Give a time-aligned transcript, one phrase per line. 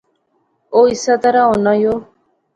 [0.73, 1.95] او اسے طرح ہونا یو